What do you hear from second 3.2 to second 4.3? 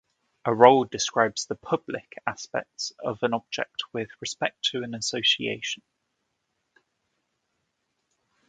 an object with